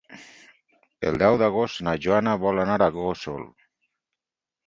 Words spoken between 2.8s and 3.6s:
a Gósol.